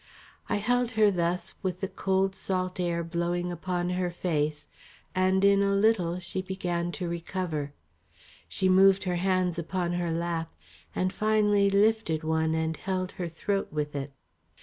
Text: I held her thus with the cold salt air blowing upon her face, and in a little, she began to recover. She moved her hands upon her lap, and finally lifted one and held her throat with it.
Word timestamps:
I 0.49 0.55
held 0.55 0.89
her 0.97 1.11
thus 1.11 1.53
with 1.61 1.79
the 1.79 1.87
cold 1.87 2.33
salt 2.35 2.79
air 2.79 3.03
blowing 3.03 3.51
upon 3.51 3.91
her 3.91 4.09
face, 4.09 4.67
and 5.13 5.45
in 5.45 5.61
a 5.61 5.75
little, 5.75 6.17
she 6.17 6.41
began 6.41 6.91
to 6.93 7.07
recover. 7.07 7.73
She 8.49 8.67
moved 8.67 9.03
her 9.03 9.17
hands 9.17 9.59
upon 9.59 9.93
her 9.93 10.09
lap, 10.11 10.55
and 10.95 11.13
finally 11.13 11.69
lifted 11.69 12.23
one 12.23 12.55
and 12.55 12.75
held 12.77 13.11
her 13.21 13.29
throat 13.29 13.71
with 13.71 13.95
it. 13.95 14.11